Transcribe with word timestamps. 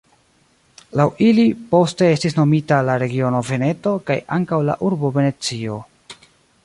Laŭ 0.99 1.05
ili 1.25 1.43
poste 1.73 2.09
estis 2.13 2.37
nomita 2.39 2.79
la 2.87 2.95
regiono 3.03 3.43
Veneto, 3.51 3.93
kaj 4.09 4.17
ankaŭ 4.39 4.63
la 4.71 4.79
urbo 4.89 5.13
Venecio. 5.21 5.79